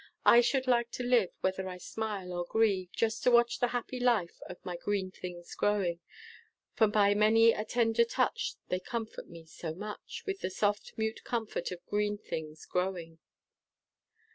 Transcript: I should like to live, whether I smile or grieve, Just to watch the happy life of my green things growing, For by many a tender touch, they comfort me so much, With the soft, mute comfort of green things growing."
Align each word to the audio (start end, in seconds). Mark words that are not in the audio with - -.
I 0.25 0.41
should 0.41 0.65
like 0.65 0.89
to 0.93 1.03
live, 1.03 1.29
whether 1.41 1.67
I 1.67 1.77
smile 1.77 2.33
or 2.33 2.43
grieve, 2.43 2.91
Just 2.91 3.21
to 3.21 3.29
watch 3.29 3.59
the 3.59 3.67
happy 3.67 3.99
life 3.99 4.39
of 4.47 4.57
my 4.65 4.75
green 4.75 5.11
things 5.11 5.53
growing, 5.53 5.99
For 6.73 6.87
by 6.87 7.13
many 7.13 7.51
a 7.51 7.63
tender 7.63 8.03
touch, 8.03 8.55
they 8.69 8.79
comfort 8.79 9.29
me 9.29 9.45
so 9.45 9.75
much, 9.75 10.23
With 10.25 10.39
the 10.39 10.49
soft, 10.49 10.93
mute 10.97 11.23
comfort 11.23 11.69
of 11.69 11.85
green 11.85 12.17
things 12.17 12.65
growing." 12.65 13.19